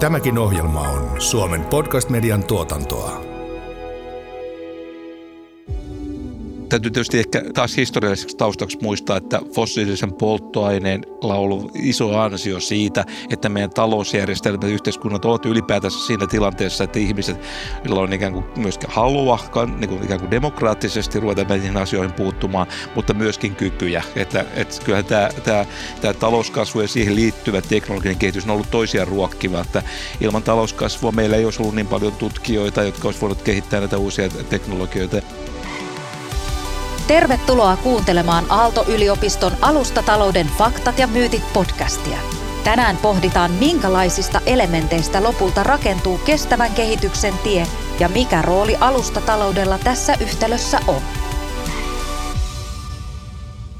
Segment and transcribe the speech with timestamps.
[0.00, 3.29] Tämäkin ohjelma on Suomen podcast-median tuotantoa.
[6.70, 13.48] Täytyy tietysti ehkä taas historialliseksi taustaksi muistaa, että fossiilisen polttoaineen ollut iso ansio siitä, että
[13.48, 17.40] meidän talousjärjestelmät ja yhteiskunnat ovat ylipäätänsä siinä tilanteessa, että ihmiset,
[17.84, 19.38] joilla on ikään kuin myöskin halua
[19.78, 24.02] niin kuin ikään kuin demokraattisesti ruveta näihin asioihin puuttumaan, mutta myöskin kykyjä.
[24.16, 25.66] Että, että kyllähän tämä, tämä,
[26.00, 29.82] tämä talouskasvu ja siihen liittyvä teknologinen kehitys on ollut toisiaan ruokkiva, että
[30.20, 34.28] ilman talouskasvua meillä ei olisi ollut niin paljon tutkijoita, jotka olisivat voineet kehittää näitä uusia
[34.28, 35.22] teknologioita.
[37.10, 42.18] Tervetuloa kuuntelemaan Aalto-yliopiston alustatalouden faktat ja myytit podcastia.
[42.64, 47.66] Tänään pohditaan, minkälaisista elementeistä lopulta rakentuu kestävän kehityksen tie
[48.00, 51.00] ja mikä rooli alustataloudella tässä yhtälössä on.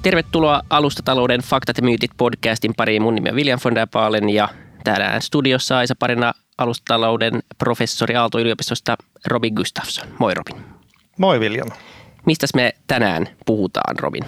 [0.02, 3.02] Tervetuloa Alustatalouden faktat ja myytit podcastin pariin.
[3.02, 4.48] Mun nimi on William von der Baalen ja
[4.84, 10.08] täällä studiossa Aisa parina alustatalouden professori Aalto-yliopistosta Robin Gustafsson.
[10.18, 10.64] Moi Robin.
[11.18, 11.68] Moi William.
[12.26, 14.24] Mistä me tänään puhutaan, Robin?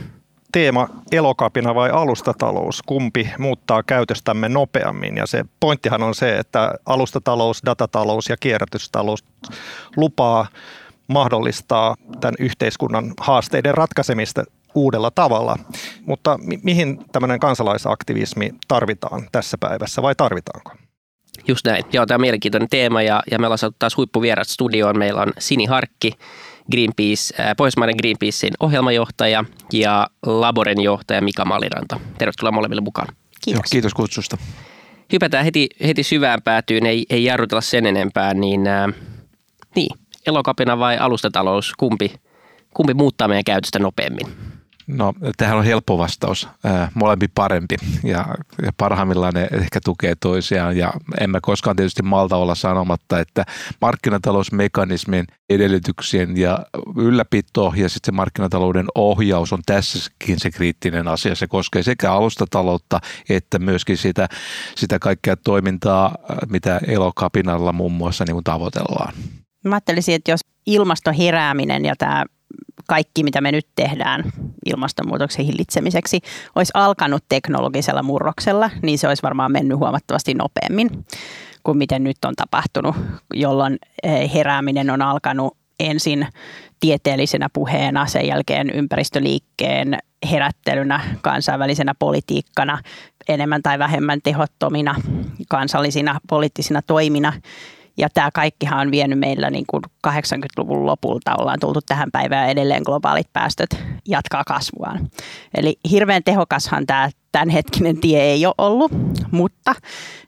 [0.53, 5.17] Teema elokapina vai alustatalous, kumpi muuttaa käytöstämme nopeammin.
[5.17, 9.25] Ja se pointtihan on se, että alustatalous, datatalous ja kierrätystalous
[9.97, 10.47] lupaa
[11.09, 15.57] mahdollistaa tämän yhteiskunnan haasteiden ratkaisemista uudella tavalla.
[16.07, 20.73] Mutta mi- mihin tämmöinen kansalaisaktivismi tarvitaan tässä päivässä vai tarvitaanko?
[21.49, 21.85] Just näin.
[21.93, 24.99] Joo, tämä on mielenkiintoinen teema ja, ja me ollaan saatu taas huippuvierat studioon.
[24.99, 26.13] Meillä on Sini Harkki,
[26.71, 32.01] Greenpeace, Pohjoismaiden Greenpeacein ohjelmajohtaja ja Laboren johtaja Mika Maliranta.
[32.19, 33.09] Tervetuloa molemmille mukaan.
[33.45, 33.59] Kiitos.
[33.59, 34.37] Joo, kiitos kutsusta.
[35.13, 38.89] Hypätään heti, heti syvään päätyyn, ei, ei jarrutella sen enempää, niin, äh,
[39.77, 42.13] niin elokapina vai alustatalous, kumpi,
[42.75, 44.27] kumpi muuttaa meidän käytöstä nopeammin?
[44.97, 46.49] No, tähän on helppo vastaus.
[46.95, 48.27] molempi parempi ja,
[48.63, 50.77] ja parhaimmillaan ne ehkä tukee toisiaan.
[50.77, 53.45] Ja emme koskaan tietysti malta olla sanomatta, että
[53.81, 56.59] markkinatalousmekanismin edellytyksien ja
[56.97, 61.35] ylläpito ja sitten se markkinatalouden ohjaus on tässäkin se kriittinen asia.
[61.35, 64.29] Se koskee sekä alustataloutta että myöskin sitä,
[64.77, 66.15] sitä kaikkea toimintaa,
[66.49, 69.15] mitä elokapinalla muun muassa niin tavoitellaan.
[69.65, 72.25] Mä ajattelisin, että jos ilmastoherääminen ja tämä
[72.93, 74.25] kaikki, mitä me nyt tehdään
[74.67, 76.21] ilmastonmuutoksen hillitsemiseksi,
[76.55, 80.91] olisi alkanut teknologisella murroksella, niin se olisi varmaan mennyt huomattavasti nopeammin
[81.63, 82.97] kuin miten nyt on tapahtunut,
[83.35, 86.27] jolloin eh, herääminen on alkanut ensin
[86.81, 89.99] tieteellisenä puheena, sen jälkeen ympäristöliikkeen
[90.31, 92.79] herättelynä, kansainvälisenä politiikkana,
[93.29, 94.95] enemmän tai vähemmän tehottomina
[95.49, 97.33] kansallisina poliittisina toimina
[97.97, 102.83] ja tämä kaikkihan on vienyt meillä niin kuin 80-luvun lopulta, ollaan tultu tähän päivään edelleen
[102.83, 103.71] globaalit päästöt
[104.09, 105.09] jatkaa kasvuaan.
[105.55, 108.93] Eli hirveän tehokashan tämä tämänhetkinen tie ei ole ollut,
[109.31, 109.75] mutta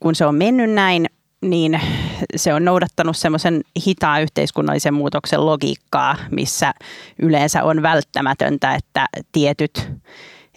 [0.00, 1.06] kun se on mennyt näin,
[1.42, 1.80] niin
[2.36, 6.74] se on noudattanut semmoisen hitaan yhteiskunnallisen muutoksen logiikkaa, missä
[7.22, 9.90] yleensä on välttämätöntä, että tietyt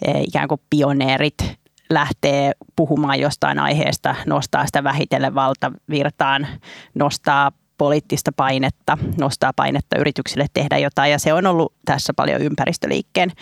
[0.06, 1.57] eh, ikään kuin pioneerit
[1.90, 6.46] lähtee puhumaan jostain aiheesta, nostaa sitä vähitellen valtavirtaan,
[6.94, 13.32] nostaa poliittista painetta, nostaa painetta yrityksille tehdä jotain ja se on ollut tässä paljon ympäristöliikkeen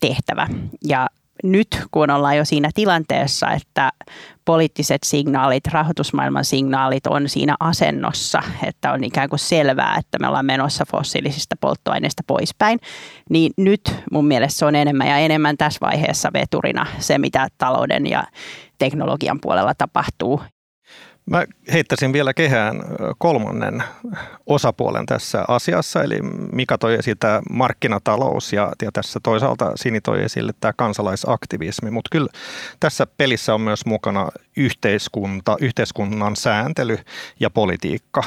[0.00, 0.46] tehtävä.
[0.84, 1.06] Ja
[1.44, 3.90] nyt, kun ollaan jo siinä tilanteessa, että
[4.44, 10.46] poliittiset signaalit, rahoitusmaailman signaalit on siinä asennossa, että on ikään kuin selvää, että me ollaan
[10.46, 12.78] menossa fossiilisista polttoaineista poispäin,
[13.30, 18.06] niin nyt mun mielestä se on enemmän ja enemmän tässä vaiheessa veturina se, mitä talouden
[18.06, 18.24] ja
[18.78, 20.40] teknologian puolella tapahtuu.
[21.30, 22.82] Mä heittäisin vielä kehään
[23.18, 23.82] kolmannen
[24.46, 26.18] osapuolen tässä asiassa, eli
[26.52, 32.28] Mika toi esitä markkinatalous ja, ja tässä toisaalta Sini toi esille tämä kansalaisaktivismi, mutta kyllä
[32.80, 36.98] tässä pelissä on myös mukana yhteiskunta, yhteiskunnan sääntely
[37.40, 38.22] ja politiikka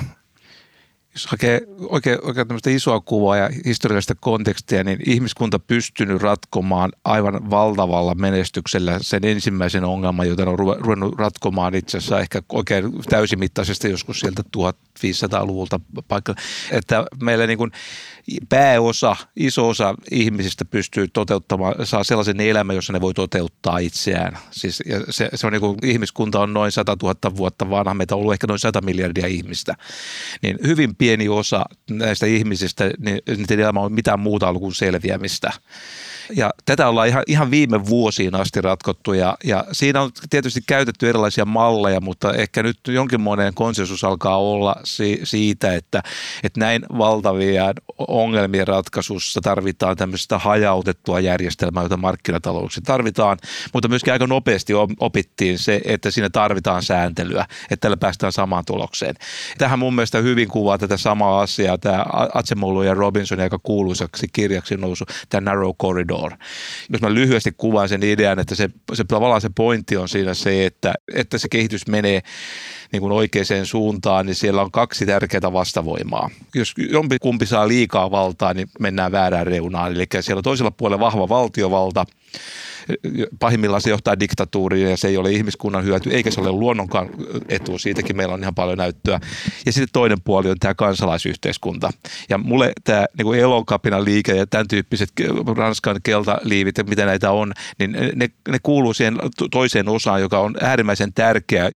[1.13, 7.49] jos hakee oikein, oikein tämmöistä isoa kuvaa ja historiallista kontekstia, niin ihmiskunta pystynyt ratkomaan aivan
[7.49, 14.19] valtavalla menestyksellä sen ensimmäisen ongelman, jota on ruvennut ratkomaan itse asiassa ehkä oikein täysimittaisesti joskus
[14.19, 16.35] sieltä 1500-luvulta paikka.
[16.71, 17.71] Että meillä niin kuin
[18.49, 24.37] pääosa, iso osa ihmisistä pystyy toteuttamaan, saa sellaisen elämän, jossa ne voi toteuttaa itseään.
[24.51, 28.15] Siis, ja se, se on niin kuin, ihmiskunta on noin 100 000 vuotta vanha, meitä
[28.15, 29.75] on ollut ehkä noin 100 miljardia ihmistä.
[30.41, 35.51] Niin hyvin pieni osa näistä ihmisistä, niin niiden elämä on mitään muuta ollut kuin selviämistä.
[36.35, 41.09] Ja tätä ollaan ihan, ihan viime vuosiin asti ratkottu ja, ja siinä on tietysti käytetty
[41.09, 46.03] erilaisia malleja, mutta ehkä nyt jonkinmoinen konsensus alkaa olla si, siitä, että,
[46.43, 53.37] että näin valtavia ongelmien ratkaisussa tarvitaan tämmöistä hajautettua järjestelmää, jota markkinatalouksissa tarvitaan,
[53.73, 59.15] mutta myöskin aika nopeasti opittiin se, että siinä tarvitaan sääntelyä, että tällä päästään samaan tulokseen.
[59.57, 64.77] Tähän mun mielestä hyvin kuvaa tätä samaa asiaa, tämä Atsemolu ja Robinson aika kuuluisaksi kirjaksi
[64.77, 66.20] nousu, tämä Narrow Corridor.
[66.89, 70.65] Jos mä lyhyesti kuvaan sen idean, että se, se tavallaan se pointti on siinä se,
[70.65, 72.21] että, että se kehitys menee
[72.91, 76.29] niin kuin oikeaan suuntaan, niin siellä on kaksi tärkeää vastavoimaa.
[76.55, 79.95] Jos jompi kumpi saa liikaa valtaa, niin mennään väärään reunaan.
[79.95, 82.05] Eli siellä on toisella puolella vahva valtiovalta,
[83.39, 87.09] pahimmillaan se johtaa diktatuuriin ja se ei ole ihmiskunnan hyöty, eikä se ole luonnonkaan
[87.49, 87.77] etu.
[87.77, 89.19] Siitäkin meillä on ihan paljon näyttöä.
[89.65, 91.91] Ja sitten toinen puoli on tämä kansalaisyhteiskunta.
[92.29, 95.09] Ja mulle tämä niin elokapina liike ja tämän tyyppiset
[95.57, 99.17] Ranskan keltaliivit ja mitä näitä on, niin ne, ne kuuluu siihen
[99.51, 101.71] toiseen osaan, joka on äärimmäisen tärkeä.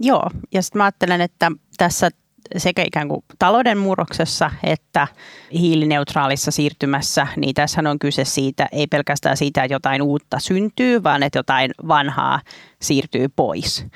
[0.00, 2.10] Joo, ja sitten mä ajattelen, että tässä
[2.56, 5.08] sekä ikään kuin talouden murroksessa että
[5.52, 11.22] hiilineutraalissa siirtymässä, niin tässä on kyse siitä, ei pelkästään siitä, että jotain uutta syntyy, vaan
[11.22, 12.40] että jotain vanhaa
[12.82, 13.86] siirtyy pois.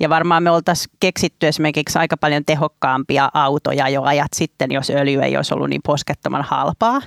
[0.00, 5.22] Ja varmaan me oltaisiin keksitty esimerkiksi aika paljon tehokkaampia autoja jo ajat sitten, jos öljy
[5.22, 7.00] ei olisi ollut niin poskettoman halpaa.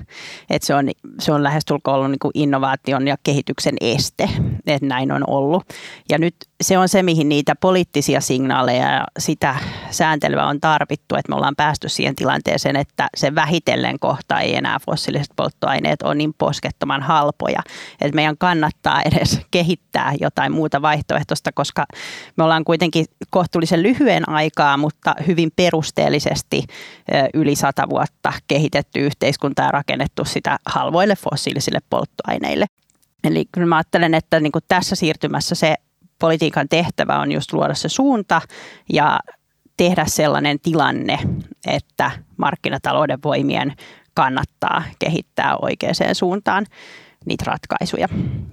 [0.49, 0.89] Että se on,
[1.19, 4.29] se on lähestulkoon ollut niin kuin innovaation ja kehityksen este,
[4.67, 5.63] että näin on ollut.
[6.09, 9.55] Ja nyt se on se, mihin niitä poliittisia signaaleja ja sitä
[9.91, 14.79] sääntelyä on tarvittu, että me ollaan päästy siihen tilanteeseen, että se vähitellen kohta ei enää
[14.85, 17.61] fossiiliset polttoaineet ole niin poskettoman halpoja.
[18.01, 21.85] Että meidän kannattaa edes kehittää jotain muuta vaihtoehtoa vaihtoehtoista, koska
[22.37, 26.63] me ollaan kuitenkin kohtuullisen lyhyen aikaa, mutta hyvin perusteellisesti
[27.33, 32.65] yli sata vuotta kehitetty yhteiskunta ja rakennettu sitä halvoille fossiilisille polttoaineille.
[33.23, 35.75] Eli kyllä mä ajattelen, että niin kuin tässä siirtymässä se
[36.19, 38.41] politiikan tehtävä on just luoda se suunta
[38.93, 39.19] ja
[39.77, 41.19] tehdä sellainen tilanne,
[41.67, 43.75] että markkinatalouden voimien
[44.13, 46.65] kannattaa kehittää oikeaan suuntaan
[47.25, 48.07] niitä ratkaisuja.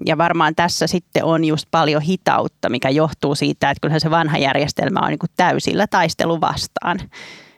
[0.07, 4.39] Ja varmaan tässä sitten on just paljon hitautta, mikä johtuu siitä, että kyllähän se vanha
[4.39, 6.99] järjestelmä on niin kuin täysillä taistelu vastaan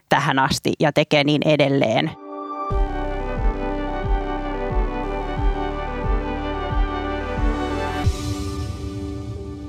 [0.09, 2.11] tähän asti ja tekee niin edelleen–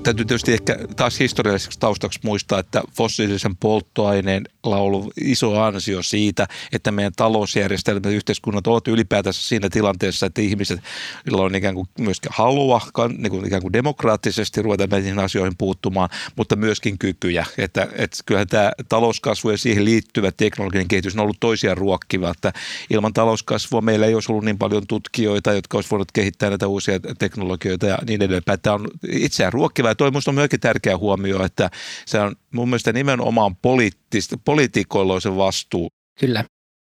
[0.05, 6.91] täytyy tietysti ehkä taas historialliseksi taustaksi muistaa, että fossiilisen polttoaineen ollut iso ansio siitä, että
[6.91, 10.79] meidän talousjärjestelmät ja yhteiskunnat ovat ylipäätänsä siinä tilanteessa, että ihmiset,
[11.25, 12.81] joilla on ikään kuin myöskin halua
[13.17, 17.45] niin kuin ikään kuin demokraattisesti ruveta näihin asioihin puuttumaan, mutta myöskin kykyjä.
[17.57, 22.53] Että, että kyllähän tämä talouskasvu ja siihen liittyvä teknologinen kehitys on ollut toisia ruokkivaa, että
[22.89, 26.99] ilman talouskasvua meillä ei olisi ollut niin paljon tutkijoita, jotka olisivat voineet kehittää näitä uusia
[27.19, 28.59] teknologioita ja niin edelleen.
[28.61, 31.69] Tämä on itseään ruokkivaa ja toi on myöskin tärkeä huomio, että
[32.05, 34.04] se on mun mielestä nimenomaan poliittista,
[34.45, 35.89] poliitikoilla on se vastuu.
[36.19, 36.43] Kyllä.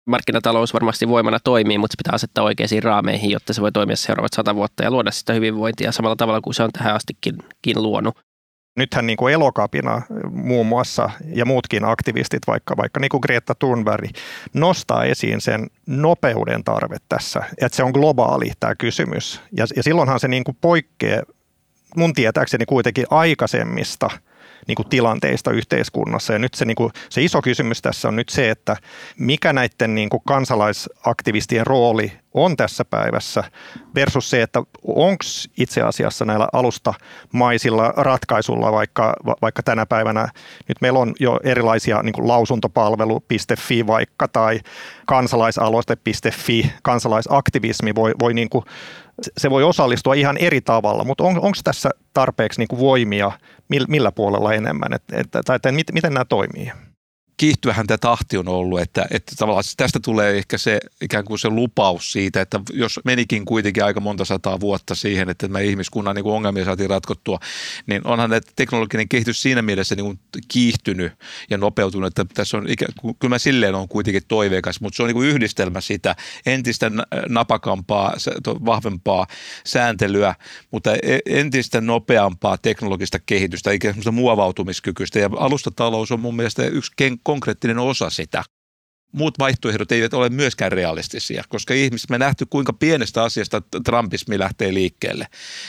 [0.08, 4.34] Markkinatalous varmasti voimana toimii, mutta se pitää asettaa oikeisiin raameihin, jotta se voi toimia seuraavat
[4.34, 7.38] sata vuotta ja luoda sitä hyvinvointia samalla tavalla kuin se on tähän astikin
[7.76, 8.20] luonut.
[8.78, 14.10] Nythän niin kuin elokapina muun muassa ja muutkin aktivistit, vaikka, vaikka niin kuin Greta Thunberg,
[14.54, 19.42] nostaa esiin sen nopeuden tarve tässä, että se on globaali tämä kysymys.
[19.58, 21.24] Ja, ja silloinhan se niin kuin poikkeaa
[21.96, 24.10] mun tietääkseni kuitenkin aikaisemmista–
[24.70, 26.34] niin kuin tilanteista yhteiskunnassa.
[26.34, 28.76] Ja nyt se, niin kuin, se iso kysymys tässä on nyt se, että
[29.18, 33.44] mikä näiden niin kuin kansalaisaktivistien rooli on tässä päivässä
[33.96, 35.24] versus se, että onko
[35.58, 40.30] itse asiassa näillä alustamaisilla ratkaisulla, vaikka, vaikka tänä päivänä
[40.68, 44.60] nyt meillä on jo erilaisia niin lausuntopalvelu.fi vaikka tai
[45.06, 48.66] kansalaisaloite.fi, kansalaisaktivismi voi, voi niin kuin
[49.38, 53.32] se voi osallistua ihan eri tavalla, mutta on, onko tässä tarpeeksi niin kuin voimia,
[53.88, 56.72] millä puolella enemmän, et, et, tai että miten, miten nämä toimii?
[57.40, 61.50] Kiihtyvähän tämä tahti on ollut, että, että tavallaan tästä tulee ehkä se ikään kuin se
[61.50, 66.24] lupaus siitä, että jos menikin kuitenkin aika monta sataa vuotta siihen, että me ihmiskunnan niin
[66.24, 67.40] kuin ongelmia saatiin ratkottua,
[67.88, 71.12] niin onhan että teknologinen kehitys siinä mielessä niin kuin kiihtynyt
[71.50, 75.08] ja nopeutunut, että tässä on ikään kyllä mä silleen on kuitenkin toiveikas, mutta se on
[75.08, 76.16] niin kuin yhdistelmä sitä
[76.46, 76.92] entistä
[77.30, 78.14] napakampaa,
[78.46, 79.28] vahvempaa
[79.66, 80.36] sääntelyä,
[80.72, 85.20] mutta e, entistä nopeampaa teknologista kehitystä, ikään kuin muovautumiskykyistä.
[85.20, 86.92] Ja alustatalous on mun mielestä yksi
[87.30, 88.44] konkreettinen osa sitä.
[89.12, 94.74] Muut vaihtoehdot eivät ole myöskään realistisia, koska ihmiset, me nähty kuinka pienestä asiasta trumpismi lähtee
[94.74, 95.28] liikkeelle.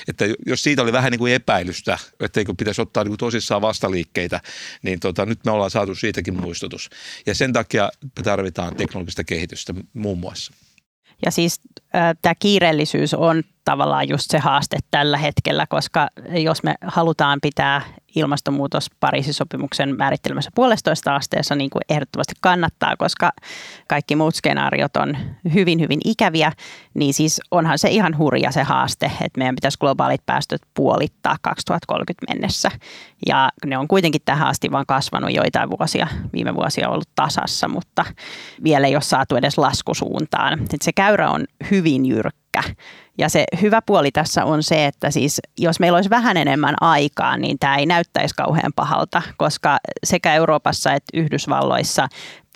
[0.09, 4.41] Että jos siitä oli vähän niin kuin epäilystä, etteikö pitäisi ottaa niin kuin tosissaan vastaliikkeitä,
[4.83, 6.91] niin tota, nyt me ollaan saatu siitäkin muistutus.
[7.27, 7.91] Ja sen takia
[8.23, 10.53] tarvitaan teknologista kehitystä muun muassa.
[11.25, 11.61] Ja siis
[11.95, 16.09] äh, tämä kiireellisyys on tavallaan just se haaste tällä hetkellä, koska
[16.45, 17.83] jos me halutaan pitää
[18.17, 23.33] ilmastonmuutos Pariisin sopimuksen määrittelemässä puolestoista asteessa niin kuin ehdottomasti kannattaa, koska
[23.89, 25.17] kaikki muut skenaariot on
[25.55, 26.53] hyvin, hyvin ikäviä,
[26.95, 32.35] niin siis onhan se ihan hurja se haaste, että meidän pitäisi globaalit päästöt puolittaa 2030
[32.35, 32.71] mennessä.
[33.27, 38.05] Ja ne on kuitenkin tähän asti vaan kasvanut joitain vuosia, viime vuosia ollut tasassa, mutta
[38.65, 40.61] vielä ei ole saatu edes laskusuuntaan.
[40.75, 42.50] Et se käyrä on hyvin jyrkkä.
[43.19, 47.37] Ja se hyvä puoli tässä on se, että siis jos meillä olisi vähän enemmän aikaa,
[47.37, 52.09] niin tämä ei näyttäisi kauhean pahalta, koska sekä Euroopassa että Yhdysvalloissa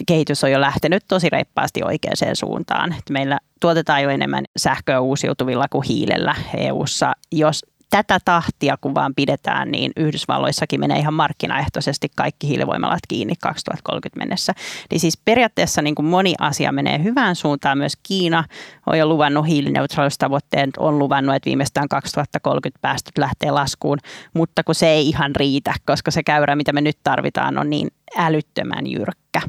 [0.06, 2.94] kehitys on jo lähtenyt tosi reippaasti oikeaan suuntaan.
[3.10, 7.12] Meillä tuotetaan jo enemmän sähköä uusiutuvilla kuin hiilellä EU:ssa.
[7.32, 14.18] Jos tätä tahtia kun vaan pidetään, niin Yhdysvalloissakin menee ihan markkinaehtoisesti kaikki hiilivoimalat kiinni 2030
[14.18, 14.52] mennessä.
[14.90, 17.78] Niin siis periaatteessa niin kuin moni asia menee hyvään suuntaan.
[17.78, 18.44] Myös Kiina
[18.86, 23.98] on jo luvannut hiilineutraalistavoitteen, on luvannut, että viimeistään 2030 päästöt lähtee laskuun,
[24.34, 27.88] mutta kun se ei ihan riitä, koska se käyrä, mitä me nyt tarvitaan, on niin
[28.16, 29.40] älyttömän jyrkkä.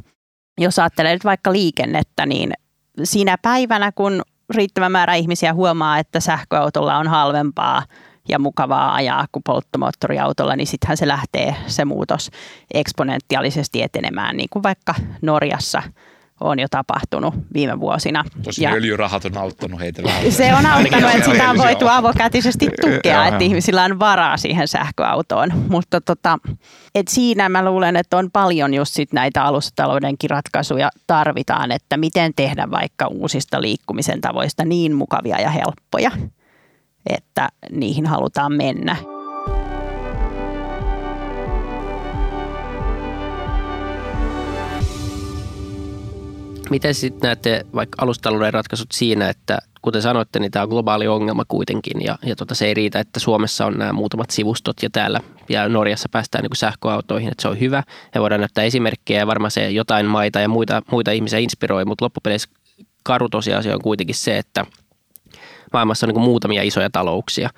[0.62, 2.54] Jos ajattelee nyt vaikka liikennettä, niin
[3.04, 4.22] siinä päivänä, kun
[4.56, 7.84] riittävä määrä ihmisiä huomaa, että sähköautolla on halvempaa–
[8.28, 12.32] ja mukavaa ajaa kuin polttomoottoriautolla, niin sittenhän se lähtee se muutos
[12.74, 15.84] eksponentiaalisesti etenemään, niin kuin vaikka Norjassa
[16.40, 18.24] on jo tapahtunut viime vuosina.
[18.44, 20.32] Tosi öljyrahat on auttanut heitä vähän.
[20.32, 25.50] Se on auttanut, että sitä on voitu avokätisesti tukea, että ihmisillä on varaa siihen sähköautoon.
[25.70, 26.40] Mutta tota,
[26.96, 32.34] et siinä mä luulen, että on paljon just sit näitä alustataloudenkin ratkaisuja tarvitaan, että miten
[32.36, 36.12] tehdä vaikka uusista liikkumisen tavoista niin mukavia ja helppoja
[37.10, 38.96] että niihin halutaan mennä.
[46.70, 51.44] Miten sitten näette vaikka alustalouden ratkaisut siinä, että kuten sanoitte, niin tämä on globaali ongelma
[51.48, 55.20] kuitenkin ja, ja tota, se ei riitä, että Suomessa on nämä muutamat sivustot ja täällä
[55.50, 57.84] ja Norjassa päästään niin kuin sähköautoihin, että se on hyvä
[58.16, 62.06] ja voidaan näyttää esimerkkejä ja varmaan se jotain maita ja muita, muita ihmisiä inspiroi, mutta
[62.06, 62.50] loppupeleissä
[63.04, 64.66] karu tosiasia on kuitenkin se, että
[65.76, 67.50] maailmassa on niin muutamia isoja talouksia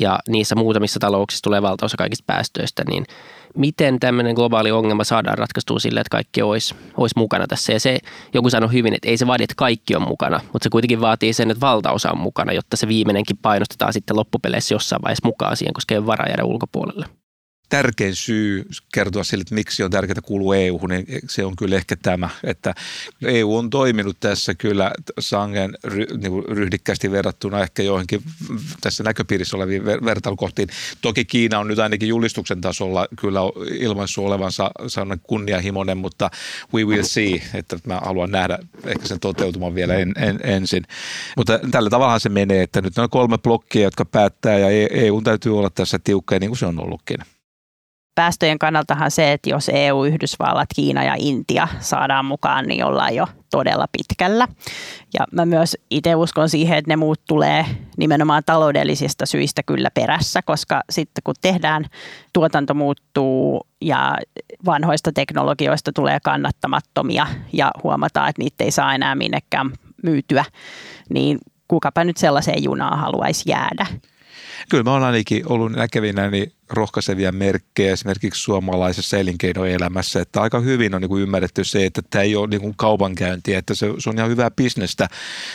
[0.00, 3.04] ja niissä muutamissa talouksissa tulee valtaosa kaikista päästöistä, niin
[3.56, 7.72] miten tämmöinen globaali ongelma saadaan ratkaistua sille, että kaikki olisi, olisi mukana tässä.
[7.72, 7.98] Ja se,
[8.34, 11.32] joku sanoi hyvin, että ei se vaadi, että kaikki on mukana, mutta se kuitenkin vaatii
[11.32, 15.74] sen, että valtaosa on mukana, jotta se viimeinenkin painostetaan sitten loppupeleissä jossain vaiheessa mukaan siihen,
[15.74, 17.19] koska ei ole varaa jäädä ulkopuolelle
[17.70, 21.96] tärkein syy kertoa sille, että miksi on tärkeää kuulua EU, niin se on kyllä ehkä
[22.02, 22.74] tämä, että
[23.22, 28.22] EU on toiminut tässä kyllä sangen ry, niin ryhdikkästi verrattuna ehkä joihinkin
[28.80, 30.68] tässä näköpiirissä oleviin ver, vertailukohtiin.
[31.00, 33.40] Toki Kiina on nyt ainakin julistuksen tasolla kyllä
[33.78, 34.70] ilmaissut olevansa
[35.22, 36.30] kunnianhimoinen, mutta
[36.74, 40.82] we will see, että mä haluan nähdä ehkä sen toteutuman vielä en, en, ensin.
[41.36, 45.22] Mutta tällä tavalla se menee, että nyt on kolme blokkia, jotka päättää ja EU e
[45.22, 47.18] täytyy olla tässä tiukka niin kuin se on ollutkin
[48.20, 53.26] päästöjen kannaltahan se, että jos EU, Yhdysvallat, Kiina ja Intia saadaan mukaan, niin ollaan jo
[53.50, 54.48] todella pitkällä.
[55.18, 60.42] Ja mä myös itse uskon siihen, että ne muut tulee nimenomaan taloudellisista syistä kyllä perässä,
[60.42, 61.84] koska sitten kun tehdään,
[62.32, 64.16] tuotanto muuttuu ja
[64.66, 69.70] vanhoista teknologioista tulee kannattamattomia ja huomataan, että niitä ei saa enää minnekään
[70.02, 70.44] myytyä,
[71.10, 73.86] niin kukapa nyt sellaiseen junaan haluaisi jäädä.
[74.68, 80.94] Kyllä mä olen ainakin ollut näkevinä niin rohkaisevia merkkejä esimerkiksi suomalaisessa elinkeinoelämässä, että aika hyvin
[80.94, 84.10] on niin kuin ymmärretty se, että tämä ei ole niin kuin kaupankäyntiä, että se, se
[84.10, 85.08] on ihan hyvää bisnestä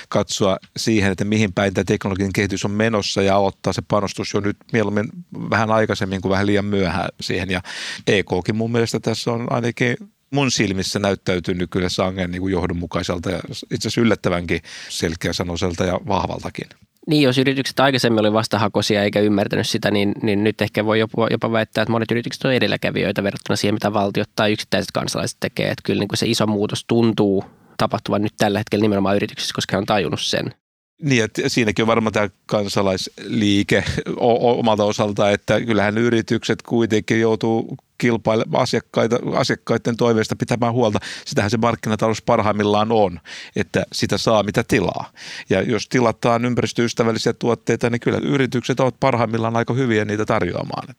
[0.09, 4.39] katsoa siihen, että mihin päin tämä teknologinen kehitys on menossa ja ottaa se panostus jo
[4.39, 5.09] nyt mieluummin
[5.49, 7.61] vähän aikaisemmin kuin vähän liian myöhään siihen ja
[8.07, 9.97] EKkin mun mielestä tässä on ainakin
[10.31, 13.39] mun silmissä näyttäytynyt kyllä sangen niin kuin johdonmukaiselta ja
[13.71, 16.67] itse asiassa yllättävänkin selkeäsanoiselta ja vahvaltakin.
[17.07, 21.27] Niin, jos yritykset aikaisemmin oli vastahakoisia eikä ymmärtänyt sitä, niin, niin nyt ehkä voi jopa,
[21.31, 25.69] jopa väittää, että monet yritykset on edelläkävijöitä verrattuna siihen, mitä valtiot tai yksittäiset kansalaiset tekee.
[25.69, 27.45] Että kyllä niin kuin se iso muutos tuntuu
[27.77, 30.53] tapahtuvan nyt tällä hetkellä nimenomaan yrityksissä, koska he on tajunnut sen.
[31.01, 33.83] Niin, että siinäkin on varmaan tämä kansalaisliike
[34.17, 40.99] omalta osalta, että kyllähän yritykset kuitenkin joutuu kilpailemaan asiakkaita, asiakkaiden toiveista pitämään huolta.
[41.25, 43.19] Sitähän se markkinatalous parhaimmillaan on,
[43.55, 45.11] että sitä saa mitä tilaa.
[45.49, 50.95] Ja jos tilataan ympäristöystävällisiä tuotteita, niin kyllä yritykset ovat parhaimmillaan aika hyviä niitä tarjoamaan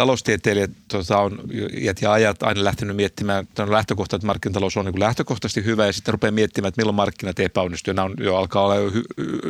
[0.00, 1.38] taloustieteilijät tota, on
[2.00, 5.92] ja ajat aina lähtenyt miettimään, että on lähtökohta, että markkinatalous on niin lähtökohtaisesti hyvä ja
[5.92, 7.94] sitten rupeaa miettimään, että milloin markkinat epäonnistuu.
[7.94, 9.02] Nämä on jo alkaa olla jo hy,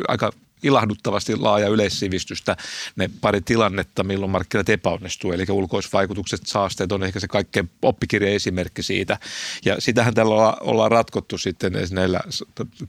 [0.07, 0.31] aika
[0.63, 2.57] ilahduttavasti laaja yleissivistystä
[2.95, 5.31] ne pari tilannetta, milloin markkinat epäonnistuu.
[5.31, 9.19] Eli ulkoisvaikutukset, saasteet on ehkä se kaikkein oppikirjaesimerkki siitä.
[9.65, 12.19] Ja sitähän tällä ollaan ratkottu sitten näillä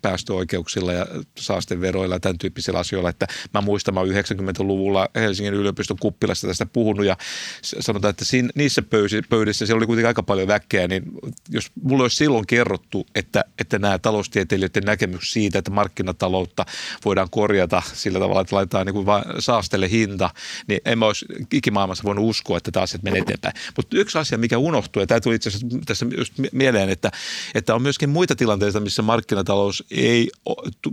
[0.02, 1.06] päästöoikeuksilla ja
[1.38, 3.08] saasteveroilla ja tämän tyyppisillä asioilla.
[3.08, 7.16] Että mä muistan, mä 90-luvulla Helsingin yliopiston kuppilassa tästä puhunut ja
[7.60, 8.82] sanotaan, että siinä, niissä
[9.28, 11.02] pöydissä siellä oli kuitenkin aika paljon väkeä, niin
[11.48, 16.66] jos mulla olisi silloin kerrottu, että, että nämä taloustieteilijöiden näkemys siitä, että markkinataloutta
[17.04, 17.62] voidaan korjata
[17.92, 19.07] sillä tavalla, että laitetaan niin kuin
[19.38, 20.31] saastelle hinta,
[20.66, 23.54] niin en mä olisi ikimaailmassa voinut uskoa, että tämä asiat menee eteenpäin.
[23.76, 27.11] Mutta yksi asia, mikä unohtuu, ja tämä tuli itse asiassa tässä just mieleen, että,
[27.54, 30.31] että on myöskin muita tilanteita, missä markkinatalous ei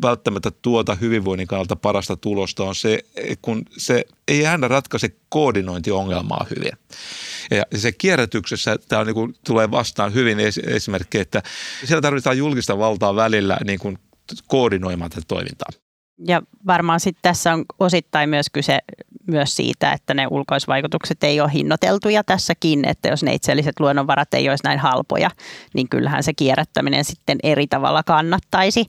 [0.02, 3.00] välttämättä tuota hyvinvoinnin kannalta parasta tulosta, on se,
[3.42, 6.72] kun se ei aina ratkaise koordinointiongelmaa hyvin.
[7.52, 11.44] Ja se kierrätyksessä tämä on niin kuin, tulee vastaan hyvin esimerkki, että
[11.86, 13.98] siellä tarvitaan julkista valtaa välillä niin kuin
[14.48, 15.89] koordinoimaan tätä toimintaa.
[16.28, 18.80] Ja varmaan sitten tässä on osittain myös kyse
[19.28, 24.50] myös siitä, että ne ulkoisvaikutukset ei ole hinnoiteltuja tässäkin, että jos ne itselliset luonnonvarat ei
[24.50, 25.32] olisi näin halpoja,
[25.74, 28.86] niin kyllähän se kierrättäminen sitten eri tavalla kannattaisi.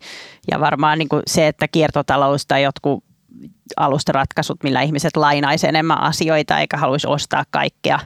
[0.50, 3.04] Ja varmaan niin kuin se, että kiertotalous tai jotkut
[3.76, 7.98] alustaratkaisut, millä ihmiset lainaisi enemmän asioita eikä haluaisi ostaa kaikkea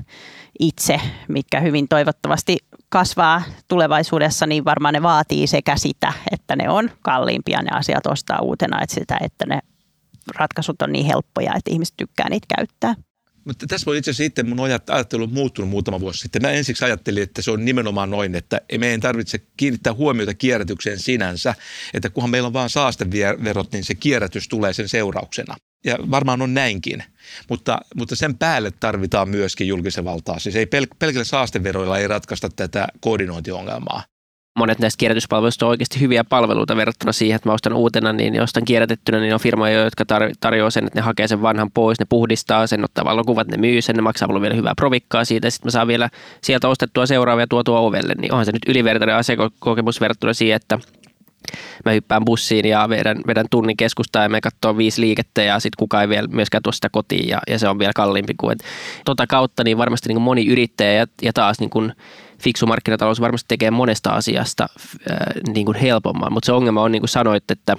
[0.59, 2.57] itse, mikä hyvin toivottavasti
[2.95, 8.39] kasvaa tulevaisuudessa, niin varmaan ne vaatii sekä sitä, että ne on kalliimpia ne asiat ostaa
[8.43, 9.61] uutena, että sitä, että ne
[10.35, 12.95] ratkaisut on niin helppoja, että ihmiset tykkää niitä käyttää.
[13.45, 14.61] Mutta tässä voi itse asiassa sitten mun
[14.91, 16.43] ajattelu muuttunut muutama vuosi sitten.
[16.43, 21.55] Mä ensiksi ajattelin, että se on nimenomaan noin, että meidän tarvitse kiinnittää huomiota kierrätykseen sinänsä,
[21.95, 25.57] että kunhan meillä on vain saasteverot, niin se kierrätys tulee sen seurauksena.
[25.85, 27.05] Ja varmaan on näinkin,
[27.49, 30.39] mutta, mutta sen päälle tarvitaan myöskin julkisen valtaa.
[30.39, 34.03] Siis ei pel- pelkillä saasteveroilla ei ratkaista tätä koordinointiongelmaa.
[34.59, 38.65] Monet näistä kierrätyspalveluista on oikeasti hyviä palveluita verrattuna siihen, että mä ostan uutena, niin ostan
[38.65, 42.07] kierrätettynä, niin on firmoja, jotka tar- tarjoaa sen, että ne hakee sen vanhan pois, ne
[42.09, 45.51] puhdistaa sen, ottaa valokuvat, ne myy sen, ne maksaa mulle vielä hyvää provikkaa siitä, ja
[45.51, 46.11] sitten mä saan vielä
[46.43, 50.79] sieltä ostettua seuraavia tuotua ovelle, niin onhan se nyt ylivertainen asiakokemus verrattuna siihen, että
[51.85, 55.79] mä hyppään bussiin ja vedän, vedän tunnin keskustaa ja me katsoo viisi liikettä ja sitten
[55.79, 58.57] kukaan ei vielä myöskään tuo sitä kotiin ja, ja se on vielä kalliimpi kuin.
[59.05, 61.93] Tota kautta niin varmasti niin kuin moni yrittäjä ja, ja taas niin kuin
[62.43, 64.67] fiksu markkinatalous varmasti tekee monesta asiasta
[65.11, 67.77] ää, niin kuin helpomman, mutta se ongelma on niin kuin sanoit, että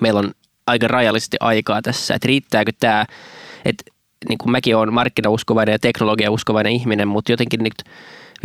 [0.00, 0.30] meillä on
[0.66, 3.06] aika rajallisesti aikaa tässä, että riittääkö tämä,
[3.64, 3.84] että
[4.28, 7.74] niin kuin mäkin olen markkinauskovainen ja teknologiauskovainen ihminen, mutta jotenkin nyt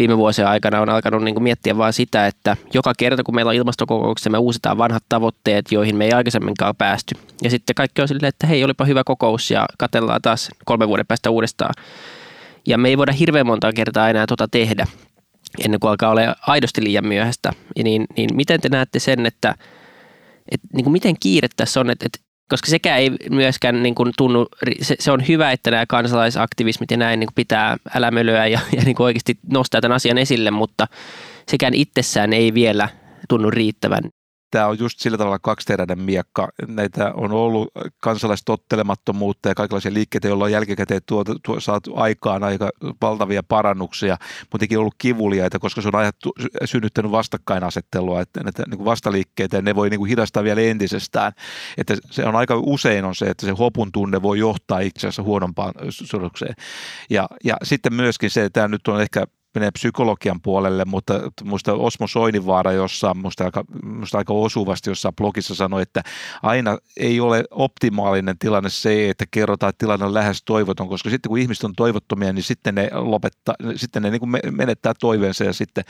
[0.02, 3.50] viime vuosien aikana on alkanut niin kuin miettiä vain sitä, että joka kerta kun meillä
[3.50, 7.16] on ilmastokokouksia, me uusitaan vanhat tavoitteet, joihin me ei aikaisemminkaan päästy.
[7.42, 11.08] Ja sitten kaikki on silleen, että hei, olipa hyvä kokous ja katellaan taas kolme vuoden
[11.08, 11.74] päästä uudestaan.
[12.68, 14.86] Ja me ei voida hirveän monta kertaa enää tota tehdä
[15.66, 17.54] ennen kuin alkaa olla aidosti liian myöhäistä.
[17.76, 19.56] Ja niin, niin miten te näette sen, että,
[20.52, 22.20] että niin kuin miten kiire tässä on, että, että
[22.52, 24.48] koska sekään ei myöskään niin kuin tunnu,
[24.82, 28.84] se, se, on hyvä, että nämä kansalaisaktivismit ja näin niin kuin pitää älämölyä ja, ja
[28.84, 30.88] niin kuin oikeasti nostaa tämän asian esille, mutta
[31.52, 32.90] sekään itsessään ei vielä
[33.30, 34.04] tunnu riittävän
[34.52, 36.50] tämä on just sillä tavalla kaksiteräinen miekka.
[36.68, 37.68] Näitä on ollut
[38.00, 42.70] kansalaistottelemattomuutta ja kaikenlaisia liikkeitä, joilla on jälkikäteen tuota, tuo, saatu aikaan aika
[43.02, 44.18] valtavia parannuksia,
[44.52, 46.34] mutta ollut kivuliaita, koska se on ajattu,
[46.66, 51.32] synnyttänyt vastakkainasettelua, että näitä niin vastaliikkeitä ja ne voi niin kuin hidastaa vielä entisestään.
[51.78, 55.24] Että se on aika usein on se, että se hopun tunne voi johtaa itse asiassa
[55.24, 56.56] huonompaan sudokseen.
[57.10, 61.74] Ja, ja sitten myöskin se, että tämä nyt on ehkä menee psykologian puolelle, mutta muista
[61.74, 66.02] Osmo Soinivaara jossain, musta aika, musta aika osuvasti jossain blogissa sanoi, että
[66.44, 71.30] aina ei ole optimaalinen tilanne se, että kerrotaan, että tilanne on lähes toivoton, koska sitten
[71.30, 75.54] kun ihmiset on toivottomia, niin sitten ne lopettaa, sitten ne niin kuin menettää toiveensa ja
[75.54, 75.84] sitten,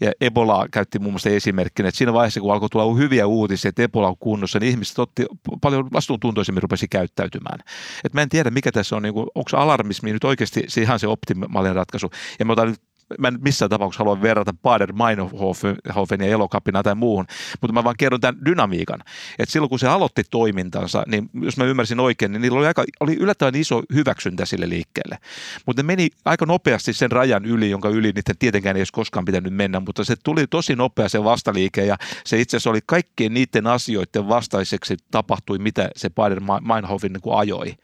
[0.00, 3.82] ja Ebola käytti muun muassa esimerkkinä, että siinä vaiheessa, kun alkoi tulla hyviä uutisia, että
[3.82, 5.26] Ebola on kunnossa, niin ihmiset otti
[5.60, 7.58] paljon vastuuntuntoisemmin rupesi käyttäytymään.
[8.04, 10.98] Et mä en tiedä, mikä tässä on, niin kuin, onko alarmismi nyt oikeasti se ihan
[10.98, 12.10] se optimaalinen ratkaisu.
[12.38, 12.80] Ja mä otan nyt
[13.18, 17.26] mä en missään tapauksessa halua verrata Bader Meinhofenia elokapina tai muuhun,
[17.60, 19.00] mutta mä vaan kerron tämän dynamiikan.
[19.38, 22.84] Että silloin kun se aloitti toimintansa, niin jos mä ymmärsin oikein, niin niillä oli, aika,
[23.00, 25.18] oli yllättävän iso hyväksyntä sille liikkeelle.
[25.66, 29.24] Mutta ne meni aika nopeasti sen rajan yli, jonka yli niiden tietenkään ei olisi koskaan
[29.24, 33.34] pitänyt mennä, mutta se tuli tosi nopea se vastaliike ja se itse asiassa oli kaikkien
[33.34, 37.74] niiden asioiden vastaiseksi tapahtui, mitä se Bader Meinhofin niin ajoi.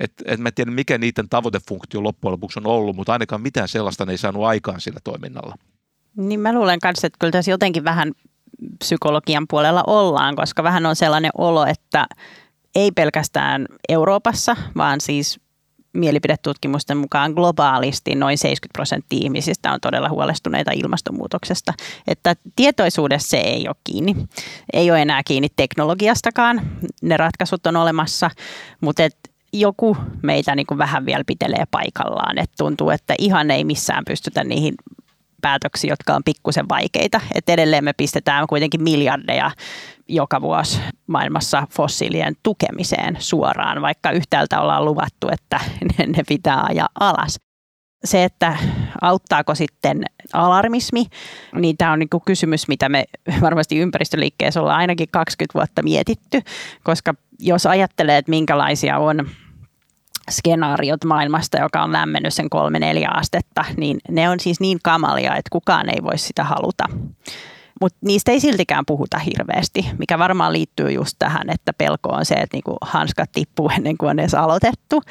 [0.00, 3.68] Et, et mä en tiedä, mikä niiden tavoitefunktio loppujen lopuksi on ollut, mutta ainakaan mitään
[3.68, 5.54] sellaista ne ei saanut aikaan aikaan sillä toiminnalla.
[6.16, 8.12] Niin mä luulen kanssa, että kyllä tässä jotenkin vähän
[8.78, 12.06] psykologian puolella ollaan, koska vähän on sellainen olo, että
[12.74, 15.40] ei pelkästään Euroopassa, vaan siis
[15.92, 21.72] mielipidetutkimusten mukaan globaalisti noin 70 prosenttia ihmisistä on todella huolestuneita ilmastonmuutoksesta.
[22.06, 24.16] Että tietoisuudessa se ei ole kiinni.
[24.72, 26.62] Ei ole enää kiinni teknologiastakaan.
[27.02, 28.30] Ne ratkaisut on olemassa,
[28.80, 29.16] mutta et
[29.60, 32.38] joku meitä niin kuin vähän vielä pitelee paikallaan.
[32.38, 34.74] Et tuntuu, että ihan ei missään pystytä niihin
[35.42, 37.20] päätöksiä, jotka on pikkusen vaikeita.
[37.34, 39.50] Et edelleen me pistetään kuitenkin miljardeja
[40.08, 45.60] joka vuosi maailmassa fossiilien tukemiseen suoraan, vaikka yhtäältä ollaan luvattu, että
[45.98, 47.40] ne, ne pitää ajaa alas.
[48.04, 48.56] Se, että
[49.02, 51.06] auttaako sitten alarmismi,
[51.54, 53.04] niin tämä on niin kysymys, mitä me
[53.40, 56.42] varmasti ympäristöliikkeessä ollaan ainakin 20 vuotta mietitty,
[56.82, 59.28] koska jos ajattelee, että minkälaisia on
[60.30, 65.36] skenaariot maailmasta, joka on lämmennyt sen kolme neljä astetta, niin ne on siis niin kamalia,
[65.36, 66.84] että kukaan ei voi sitä haluta.
[67.80, 72.34] Mutta niistä ei siltikään puhuta hirveästi, mikä varmaan liittyy just tähän, että pelko on se,
[72.34, 75.02] että niinku hanskat tippuu ennen kuin on edes aloitettu.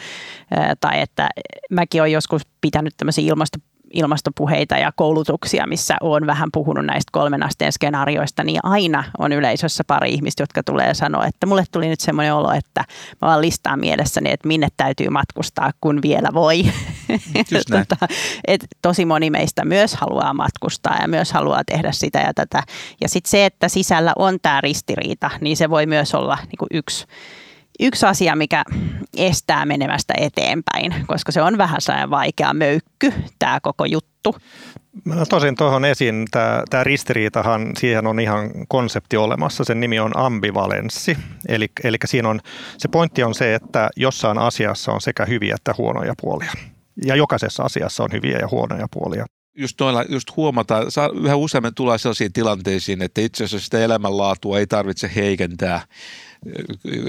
[0.79, 1.29] tai että
[1.71, 3.57] mäkin olen joskus pitänyt tämmöisiä ilmasto
[3.95, 9.83] ilmastopuheita ja koulutuksia, missä olen vähän puhunut näistä kolmen asteen skenaarioista, niin aina on yleisössä
[9.87, 12.83] pari ihmistä, jotka tulee sanoa, että mulle tuli nyt semmoinen olo, että
[13.21, 16.63] mä vaan listaan mielessäni, että minne täytyy matkustaa, kun vielä voi.
[17.71, 18.07] tota,
[18.47, 22.63] et tosi moni meistä myös haluaa matkustaa ja myös haluaa tehdä sitä ja tätä.
[23.01, 27.05] Ja sitten se, että sisällä on tämä ristiriita, niin se voi myös olla niin yksi
[27.79, 28.63] yksi asia, mikä
[29.17, 34.35] estää menemästä eteenpäin, koska se on vähän sellainen vaikea möykky, tämä koko juttu.
[35.05, 40.17] Mä tosin tuohon esiin, tämä, tämä ristiriitahan, siihen on ihan konsepti olemassa, sen nimi on
[40.17, 41.17] ambivalenssi.
[41.47, 42.39] Eli, eli siinä on,
[42.77, 46.51] se pointti on se, että jossain asiassa on sekä hyviä että huonoja puolia.
[47.05, 49.25] Ja jokaisessa asiassa on hyviä ja huonoja puolia
[49.57, 54.59] just noilla just huomata, saa, yhä useammin tulee sellaisiin tilanteisiin, että itse asiassa sitä elämänlaatua
[54.59, 55.81] ei tarvitse heikentää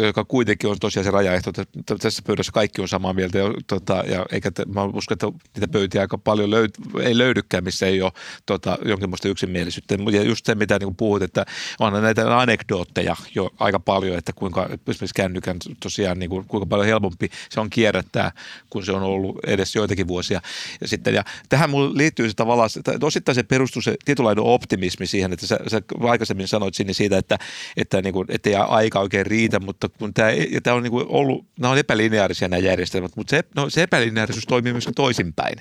[0.06, 4.04] joka kuitenkin on tosiaan se rajaehto, että tässä pöydässä kaikki on samaa mieltä, ja, tota,
[4.08, 8.12] ja eikä mä uskon, että niitä pöytiä aika paljon löyt, ei löydykään, missä ei ole
[8.46, 9.96] tota, jonkinlaista yksimielisyyttä.
[10.12, 11.46] Ja just se, mitä niin puhut, että
[11.80, 16.86] on näitä anekdootteja jo aika paljon, että kuinka esimerkiksi kännykän tosiaan, niin kuin, kuinka paljon
[16.86, 18.32] helpompi se on kierrättää,
[18.70, 20.40] kun se on ollut edes joitakin vuosia.
[20.80, 25.06] Ja, sitten, ja tähän mulle liittyy se tavallaan, että osittain se perustuu se tietynlainen optimismi
[25.06, 27.38] siihen, että sä, sä aikaisemmin sanoit sinne siitä, että,
[27.76, 30.90] että, niin kuin, että ei aika oikein riitä, mutta kun tämä, ja tämä on niin
[30.90, 35.58] kuin ollut, nämä on epälineaarisia nämä järjestelmät, mutta se, no, se epälineaarisuus toimii myös toisinpäin.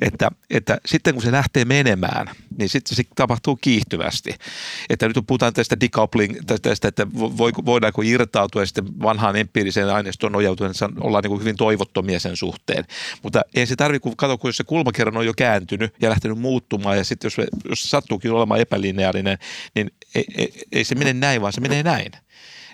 [0.00, 2.26] Että, että sitten kun se lähtee menemään,
[2.58, 4.34] niin sitten se tapahtuu kiihtyvästi.
[4.90, 7.06] Että nyt puhutaan tästä decoupling, tästä, että
[7.66, 12.36] voidaanko irtautua ja sitten vanhaan empiiriseen aineistoon nojautuen, että ollaan niin kuin hyvin toivottomia sen
[12.36, 12.84] suhteen.
[13.22, 16.38] Mutta ei se tarvitse, kun kato, kun jos se kulmakerran on jo kääntynyt ja lähtenyt
[16.38, 19.38] muuttumaan ja sitten jos, jos sattuukin olemaan epälineaarinen,
[19.74, 22.12] niin ei, ei, ei se mene näin, vaan se menee näin.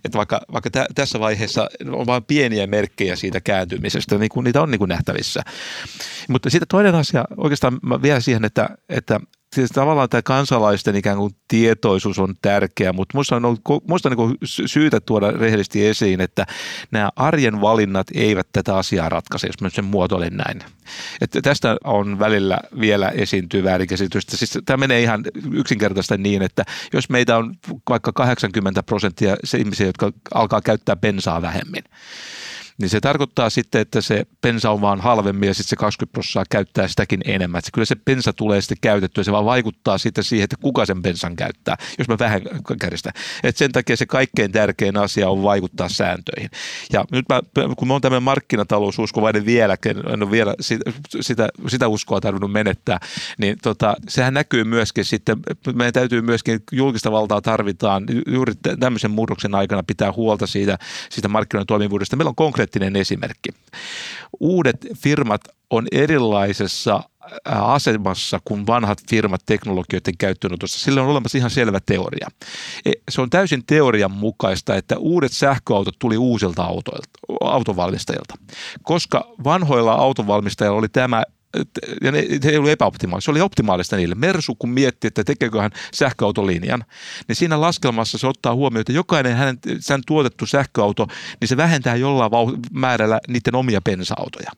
[0.04, 4.62] Että vaikka, vaikka tä, tässä vaiheessa on vain pieniä merkkejä siitä kääntymisestä, niin kuin niitä
[4.62, 5.42] on niin kuin nähtävissä.
[6.28, 9.20] Mutta sitten toinen asia oikeastaan vielä siihen, että, että
[9.54, 14.16] siis tavallaan tämä kansalaisten ikään kuin tietoisuus on tärkeä, mutta minusta on, ollut, musta on
[14.16, 16.46] niin syytä tuoda rehellisesti esiin, että
[16.90, 20.62] nämä arjen valinnat eivät tätä asiaa ratkaise, jos mä sen muotoilen näin.
[21.20, 24.36] Että tästä on välillä vielä esiintyy väärinkäsitystä.
[24.36, 27.54] Siis tämä menee ihan yksinkertaisesti niin, että jos meitä on
[27.88, 31.82] vaikka 80 prosenttia se ihmisiä, jotka alkaa käyttää bensaa vähemmän,
[32.80, 36.44] niin se tarkoittaa sitten, että se pensa on vaan halvemmin ja sitten se 20 prosenttia
[36.50, 37.58] käyttää sitäkin enemmän.
[37.58, 41.02] Että kyllä se pensa tulee sitten käytettyä, se vaan vaikuttaa sitten siihen, että kuka sen
[41.02, 42.42] pensan käyttää, jos mä vähän
[42.80, 43.12] kärjestän.
[43.42, 46.50] Et sen takia se kaikkein tärkein asia on vaikuttaa sääntöihin.
[46.92, 47.40] Ja nyt mä,
[47.76, 50.90] kun mä oon tämmöinen markkinataloususkovainen vieläkin, en ole vielä sitä,
[51.20, 52.98] sitä, sitä uskoa tarvinnut menettää,
[53.38, 55.38] niin tota, sehän näkyy myöskin sitten,
[55.74, 60.78] meidän täytyy myöskin, julkista valtaa tarvitaan, juuri tämmöisen murroksen aikana pitää huolta siitä,
[61.10, 62.16] siitä markkinoiden toimivuudesta.
[62.16, 63.50] Meillä on konkreettinen konkreettinen esimerkki.
[64.40, 67.02] Uudet firmat on erilaisessa
[67.44, 70.78] asemassa kuin vanhat firmat teknologioiden käyttöönotossa.
[70.78, 72.28] Sillä on olemassa ihan selvä teoria.
[72.84, 77.08] E, se on täysin teorian mukaista, että uudet sähköautot tuli uusilta autoilta,
[77.40, 78.34] autovalmistajilta,
[78.82, 81.22] koska vanhoilla autovalmistajilla oli tämä
[82.02, 84.14] ja ne, se ei ollut epäoptimaalista, se oli optimaalista niille.
[84.14, 86.84] Mersu kun mietti, että tekeekö sähköautolinjan,
[87.28, 91.06] niin siinä laskelmassa se ottaa huomioon, että jokainen hänen sen tuotettu sähköauto,
[91.40, 92.32] niin se vähentää jollain
[92.72, 94.50] määrällä niiden omia bensa-autoja.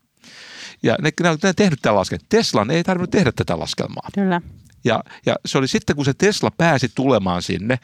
[0.82, 2.26] Ja ne, ne, ne tehnyt tätä laskelmaa.
[2.28, 4.08] Teslan ei tarvinnut tehdä tätä laskelmaa.
[4.14, 4.40] Kyllä.
[4.84, 7.78] Ja, ja se oli sitten, kun se Tesla pääsi tulemaan sinne,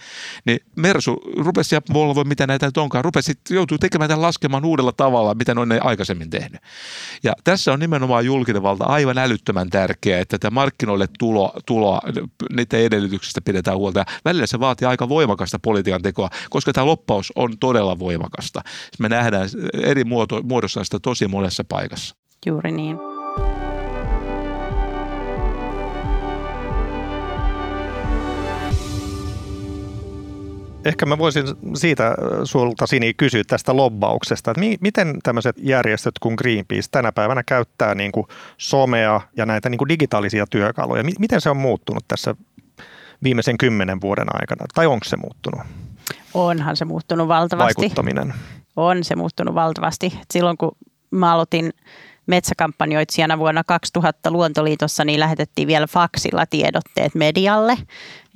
[0.44, 4.92] niin Mersu rupesi ja Volvo, mitä näitä nyt onkaan, rupesi, joutuu tekemään tämän laskemaan uudella
[4.92, 6.60] tavalla, mitä ne on ne aikaisemmin tehnyt.
[7.22, 12.00] Ja tässä on nimenomaan julkinen valta aivan älyttömän tärkeää, että tämä markkinoille tulo, tuloa,
[12.52, 13.98] niiden edellytyksistä pidetään huolta.
[13.98, 18.62] Ja välillä se vaatii aika voimakasta politiikan tekoa, koska tämä loppaus on todella voimakasta.
[18.98, 20.04] Me nähdään eri
[20.42, 22.16] muodossa sitä tosi monessa paikassa.
[22.46, 23.07] Juuri niin.
[30.88, 36.88] Ehkä mä voisin siitä sulta Sini kysyä tästä lobbauksesta, että miten tämmöiset järjestöt kuin Greenpeace
[36.90, 41.04] tänä päivänä käyttää niin kuin somea ja näitä niin kuin digitaalisia työkaluja.
[41.18, 42.34] Miten se on muuttunut tässä
[43.22, 45.60] viimeisen kymmenen vuoden aikana, tai onko se muuttunut?
[46.34, 47.82] Onhan se muuttunut valtavasti.
[47.82, 48.34] Vaikuttaminen.
[48.76, 50.20] On se muuttunut valtavasti.
[50.30, 50.76] Silloin kun
[51.10, 51.72] mä aloitin
[52.28, 57.76] metsäkampanjoitsijana vuonna 2000 Luontoliitossa, niin lähetettiin vielä faksilla tiedotteet medialle.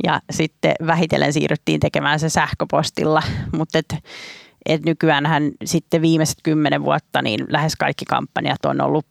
[0.04, 3.22] Ja sitten vähitellen siirryttiin tekemään se sähköpostilla,
[3.56, 3.94] mutta et,
[4.66, 9.06] et nykyäänhän sitten viimeiset kymmenen vuotta niin lähes kaikki kampanjat on ollut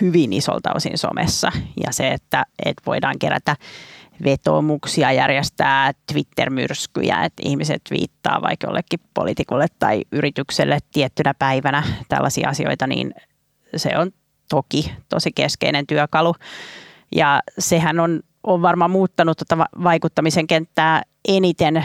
[0.00, 1.52] hyvin isolta osin somessa.
[1.84, 3.56] Ja se, että, että voidaan kerätä
[4.24, 12.86] vetoomuksia, järjestää Twitter-myrskyjä, että ihmiset viittaa vaikka jollekin poliitikolle tai yritykselle tiettynä päivänä tällaisia asioita,
[12.86, 13.14] niin
[13.78, 14.10] se on
[14.48, 16.34] toki tosi keskeinen työkalu.
[17.16, 21.84] Ja sehän on, on varmaan muuttanut tuota vaikuttamisen kenttää eniten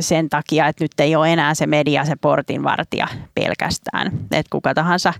[0.00, 4.06] sen takia, että nyt ei ole enää se media, se portinvartija pelkästään.
[4.22, 5.14] Että kuka tahansa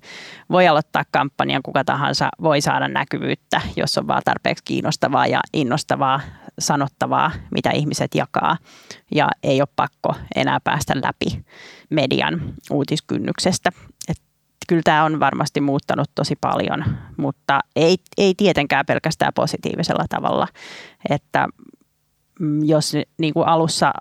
[0.50, 6.20] voi aloittaa kampanjan, kuka tahansa voi saada näkyvyyttä, jos on vaan tarpeeksi kiinnostavaa ja innostavaa
[6.58, 8.56] sanottavaa, mitä ihmiset jakaa.
[9.14, 11.44] Ja ei ole pakko enää päästä läpi
[11.90, 13.70] median uutiskynnyksestä.
[14.68, 16.84] Kyllä tämä on varmasti muuttanut tosi paljon,
[17.16, 20.48] mutta ei, ei tietenkään pelkästään positiivisella tavalla.
[21.10, 21.48] Että
[22.40, 23.92] mm, jos niin kuin alussa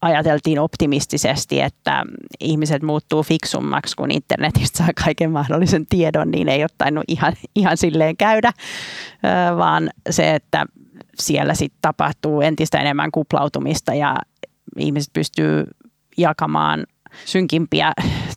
[0.00, 2.04] ajateltiin optimistisesti, että
[2.40, 7.76] ihmiset muuttuu fiksummaksi, kun internetistä saa kaiken mahdollisen tiedon, niin ei ole tainnut ihan, ihan
[7.76, 8.52] silleen käydä,
[9.56, 10.66] vaan se, että
[11.18, 14.16] siellä sitten tapahtuu entistä enemmän kuplautumista ja
[14.78, 15.64] ihmiset pystyy
[16.16, 16.86] jakamaan
[17.24, 17.92] synkimpiä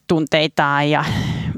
[0.07, 1.05] tunteitaan ja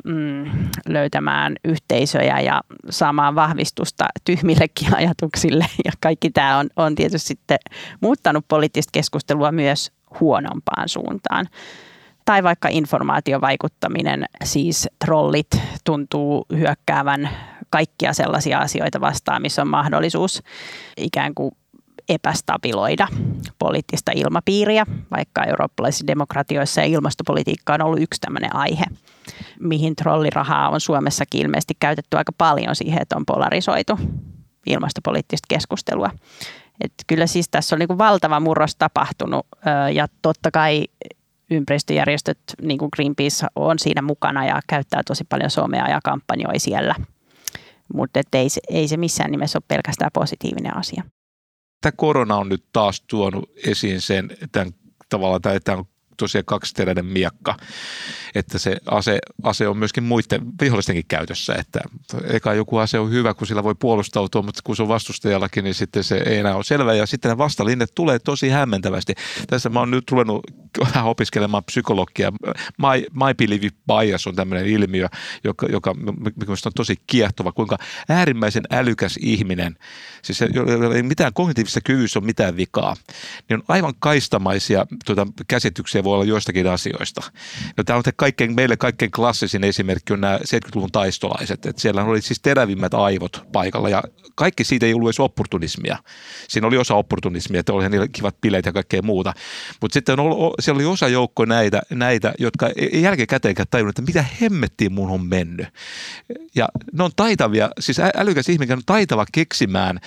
[0.05, 0.45] mm,
[0.87, 5.65] löytämään yhteisöjä ja saamaan vahvistusta tyhmillekin ajatuksille.
[5.85, 7.57] Ja kaikki tämä on, on tietysti sitten
[8.01, 11.47] muuttanut poliittista keskustelua myös huonompaan suuntaan.
[12.25, 17.29] Tai vaikka informaatiovaikuttaminen, siis trollit tuntuu hyökkäävän
[17.69, 20.43] kaikkia sellaisia asioita vastaan, missä on mahdollisuus
[20.97, 21.51] ikään kuin
[22.09, 23.07] epästabiloida
[23.59, 28.85] poliittista ilmapiiriä, vaikka eurooppalaisissa demokratioissa ja ilmastopolitiikka on ollut yksi tämmöinen aihe,
[29.59, 33.99] mihin trollirahaa on Suomessakin ilmeisesti käytetty aika paljon siihen, että on polarisoitu
[34.65, 36.09] ilmastopoliittista keskustelua.
[36.81, 39.47] Et kyllä siis tässä on niin kuin valtava murros tapahtunut
[39.93, 40.85] ja totta kai
[41.51, 46.95] ympäristöjärjestöt, niin kuin Greenpeace, on siinä mukana ja käyttää tosi paljon somea ja kampanjoi siellä.
[47.93, 51.03] Mutta ei, ei se missään nimessä ole pelkästään positiivinen asia
[51.81, 54.71] tämä korona on nyt taas tuonut esiin sen, tämän
[55.09, 55.85] tavallaan tämä on
[56.21, 57.57] tosiaan kaksiteräinen miekka,
[58.35, 61.79] että se ase, ase on myöskin muiden vihollistenkin käytössä, että
[62.23, 65.73] eka joku ase on hyvä, kun sillä voi puolustautua, mutta kun se on vastustajallakin, niin
[65.73, 69.13] sitten se ei enää ole selvä ja sitten ne vastalinnet tulee tosi hämmentävästi.
[69.47, 70.41] Tässä mä oon nyt ruvennut
[70.79, 72.31] vähän opiskelemaan psykologiaa.
[72.77, 75.07] My, my believe bias on tämmöinen ilmiö,
[75.43, 77.77] joka, joka mikä on tosi kiehtova, kuinka
[78.09, 79.77] äärimmäisen älykäs ihminen,
[80.21, 80.49] siis se,
[80.95, 82.95] ei mitään kognitiivisessa kyvyssä on mitään vikaa,
[83.49, 87.21] niin on aivan kaistamaisia tuota, käsityksiä voi olla joistakin asioista.
[87.77, 92.21] No, tämä on kaikkein, meille kaikkein klassisin esimerkki on nämä 70-luvun taistolaiset, että siellä oli
[92.21, 94.03] siis terävimmät aivot paikalla ja
[94.35, 95.97] kaikki siitä ei ollut edes opportunismia.
[96.47, 99.33] Siinä oli osa opportunismia, että oli niillä kivat bileet ja kaikkea muuta,
[99.81, 104.25] mutta sitten on, siellä oli osa joukko näitä, näitä jotka ei jälkikäteenkään tajunnut, että mitä
[104.41, 105.67] hemmettiin mun on mennyt.
[106.55, 109.99] Ja ne on taitavia, siis älykäs ihminen on taitava keksimään,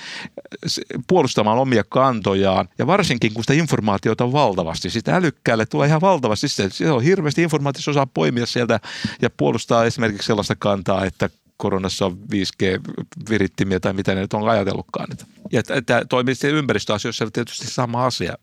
[1.09, 4.91] puolustamaan omia kantojaan ja varsinkin kun sitä informaatiota on valtavasti.
[4.91, 6.49] Siis älykkäälle tulee ihan valtavasti.
[6.49, 8.81] Siis se on hirveästi informaatiota, osaa poimia sieltä
[9.23, 15.09] ja puolustaa esimerkiksi sellaista kantaa, että koronassa on 5G-virittimiä tai mitä ne nyt on ajatellutkaan.
[15.53, 18.35] Ja tämä toimii ympäristöasioissa tietysti sama asia.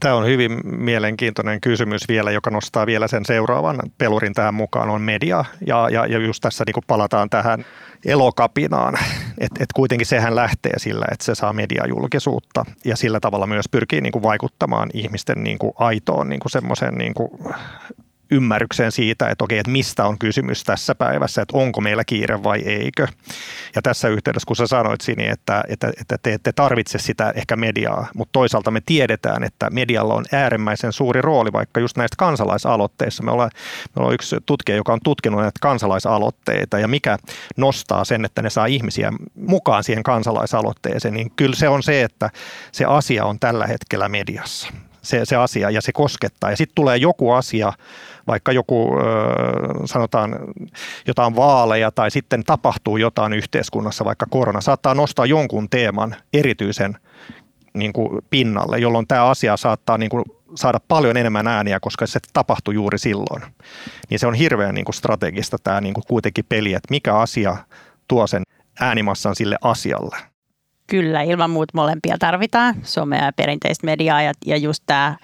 [0.00, 5.02] Tämä on hyvin mielenkiintoinen kysymys vielä, joka nostaa vielä sen seuraavan pelurin tähän mukaan, on
[5.02, 5.44] media.
[5.66, 7.64] Ja, ja, ja just tässä niin palataan tähän
[8.04, 8.94] elokapinaan,
[9.38, 14.00] että et kuitenkin sehän lähtee sillä, että se saa mediajulkisuutta ja sillä tavalla myös pyrkii
[14.00, 17.30] niin kuin vaikuttamaan ihmisten niin kuin aitoon niin kuin semmoisen niin kuin
[18.32, 22.58] ymmärrykseen siitä, että okei, että mistä on kysymys tässä päivässä, että onko meillä kiire vai
[22.58, 23.06] eikö.
[23.74, 27.56] Ja tässä yhteydessä, kun sä sanoit Sini, että, että, että te ette tarvitse sitä ehkä
[27.56, 33.22] mediaa, mutta toisaalta me tiedetään, että medialla on äärimmäisen suuri rooli vaikka just näistä kansalaisaloitteissa.
[33.22, 33.50] Me ollaan,
[33.84, 37.18] me ollaan yksi tutkija, joka on tutkinut näitä kansalaisaloitteita ja mikä
[37.56, 42.30] nostaa sen, että ne saa ihmisiä mukaan siihen kansalaisaloitteeseen, niin kyllä se on se, että
[42.72, 44.68] se asia on tällä hetkellä mediassa
[45.02, 46.50] se, se asia ja se koskettaa.
[46.50, 47.72] Ja sitten tulee joku asia,
[48.26, 48.90] vaikka joku
[49.84, 50.38] sanotaan
[51.06, 56.98] jotain vaaleja tai sitten tapahtuu jotain yhteiskunnassa, vaikka korona, saattaa nostaa jonkun teeman erityisen
[57.74, 62.20] niin kuin pinnalle, jolloin tämä asia saattaa niin kuin saada paljon enemmän ääniä, koska se
[62.32, 63.42] tapahtuu juuri silloin.
[64.10, 67.56] Niin se on hirveän niin kuin strategista tämä niin kuin kuitenkin peli, että mikä asia
[68.08, 68.42] tuo sen
[68.80, 70.31] äänimassan sille asialle.
[70.92, 75.16] Kyllä, ilman muuta molempia tarvitaan, somea ja perinteistä mediaa ja, ja just tämä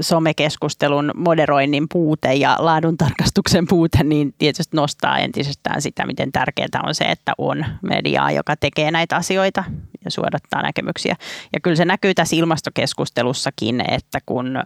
[0.00, 7.04] somekeskustelun moderoinnin puute ja laaduntarkastuksen puute, niin tietysti nostaa entisestään sitä, miten tärkeää on se,
[7.04, 9.64] että on mediaa, joka tekee näitä asioita
[10.04, 11.16] ja suodattaa näkemyksiä.
[11.52, 14.62] Ja kyllä se näkyy tässä ilmastokeskustelussakin, että kun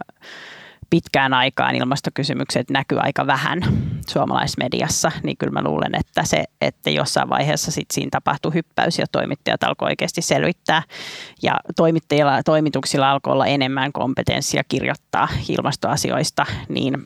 [0.91, 3.59] pitkään aikaan ilmastokysymykset näkyy aika vähän
[4.07, 9.05] suomalaismediassa, niin kyllä mä luulen, että se, että jossain vaiheessa sit siinä tapahtui hyppäys ja
[9.11, 10.83] toimittajat alkoi oikeasti selvittää
[11.43, 17.05] ja toimittajilla, toimituksilla alkoi olla enemmän kompetenssia kirjoittaa ilmastoasioista, niin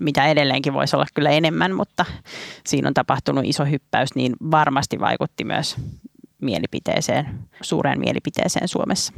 [0.00, 2.04] mitä edelleenkin voisi olla kyllä enemmän, mutta
[2.66, 5.76] siinä on tapahtunut iso hyppäys, niin varmasti vaikutti myös
[6.42, 9.12] mielipiteeseen, suureen mielipiteeseen Suomessa.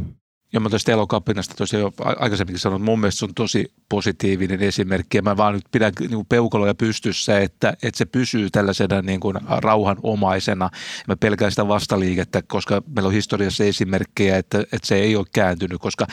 [0.53, 4.63] Ja mä tästä elokapinasta tosiaan jo aikaisemminkin sanoin, että mun mielestä se on tosi positiivinen
[4.63, 5.19] esimerkki.
[5.19, 9.21] Ja mä vaan nyt pidän niin kuin peukaloja pystyssä, että, että se pysyy tällaisena niin
[9.21, 10.71] kuin rauhanomaisena.
[11.09, 15.81] Mä pelkään sitä vastaliikettä, koska meillä on historiassa esimerkkejä, että, että se ei ole kääntynyt,
[15.81, 16.07] koska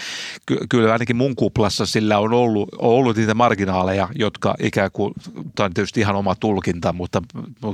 [0.46, 5.14] ky- kyllä ainakin mun kuplassa sillä on ollut, on ollut niitä marginaaleja, jotka ikään kuin,
[5.56, 7.22] tämä on tietysti ihan oma tulkinta, mutta,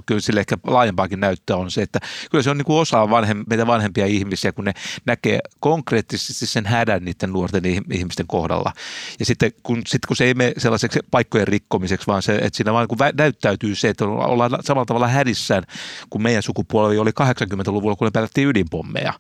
[0.05, 1.99] kyllä sille ehkä laajempaakin näyttöä on se, että
[2.31, 4.73] kyllä se on niin kuin osa vanhem, meitä vanhempia ihmisiä, kun ne
[5.05, 8.73] näkee konkreettisesti sen hädän niiden nuorten ihmisten kohdalla.
[9.19, 12.73] Ja sitten kun, sitten kun se ei mene sellaiseksi paikkojen rikkomiseksi, vaan se, että siinä
[12.73, 15.63] vaan kun näyttäytyy se, että ollaan samalla tavalla hädissään
[16.09, 19.13] kuin meidän sukupuoli oli 80-luvulla, kun ne päätettiin ydinpommeja.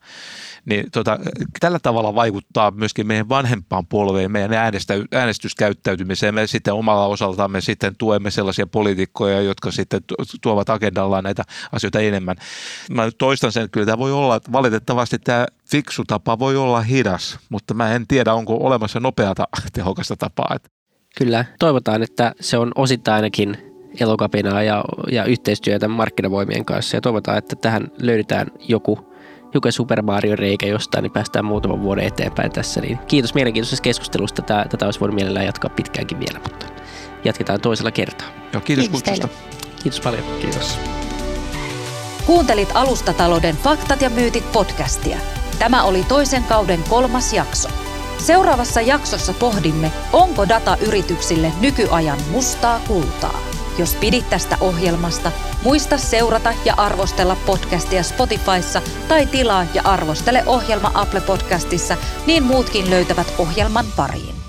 [0.65, 1.19] Niin tota,
[1.59, 6.35] tällä tavalla vaikuttaa myöskin meidän vanhempaan polveen, meidän äänestä, äänestyskäyttäytymiseen.
[6.35, 10.01] Me sitten omalla osaltaan me sitten tuemme sellaisia poliitikkoja, jotka sitten
[10.41, 12.35] tuovat agendallaan näitä asioita enemmän.
[12.91, 17.39] Mä toistan sen, että kyllä tämä voi olla, valitettavasti tämä fiksu tapa voi olla hidas,
[17.49, 20.57] mutta mä en tiedä, onko olemassa nopeata tehokasta tapaa.
[21.17, 23.57] Kyllä, toivotaan, että se on osittain ainakin
[23.99, 29.10] elokapinaa ja, ja yhteistyötä markkinavoimien kanssa ja toivotaan, että tähän löydetään joku
[29.53, 32.81] joku Super Mario reikä jostain, niin päästään muutaman vuoden eteenpäin tässä.
[32.81, 34.41] Niin kiitos mielenkiintoisesta keskustelusta.
[34.41, 36.65] Tätä, tätä olisi voinut mielellään jatkaa pitkäänkin vielä, mutta
[37.23, 38.27] jatketaan toisella kertaa.
[38.53, 39.27] Joo, kiitos, kiitos kutsusta.
[39.83, 40.23] Kiitos paljon.
[40.41, 40.77] Kiitos.
[42.25, 45.17] Kuuntelit Alustatalouden faktat ja myytit podcastia.
[45.59, 47.69] Tämä oli toisen kauden kolmas jakso.
[48.17, 53.39] Seuraavassa jaksossa pohdimme, onko data yrityksille nykyajan mustaa kultaa.
[53.81, 55.31] Jos pidit tästä ohjelmasta,
[55.63, 62.89] muista seurata ja arvostella podcastia Spotifyssa tai tilaa ja arvostele ohjelma Apple Podcastissa, niin muutkin
[62.89, 64.40] löytävät ohjelman pariin.